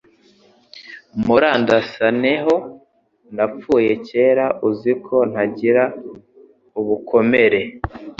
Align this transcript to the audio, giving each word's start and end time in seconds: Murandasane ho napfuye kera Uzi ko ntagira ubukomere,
Murandasane 1.25 2.33
ho 2.43 2.55
napfuye 3.35 3.91
kera 4.07 4.45
Uzi 4.67 4.93
ko 5.05 5.17
ntagira 5.31 5.83
ubukomere, 6.79 7.61